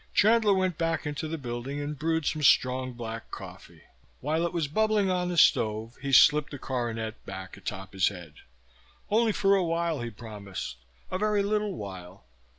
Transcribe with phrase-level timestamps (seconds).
[0.15, 3.83] Chandler went back into the building and brewed some strong black coffee.
[4.19, 8.33] While it was bubbling on the stove he slipped the coronet back atop his head.
[9.11, 10.77] Only for a while, he promised.
[11.11, 12.25] A very little while.